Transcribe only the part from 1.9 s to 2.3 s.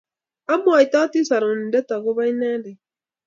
ako ba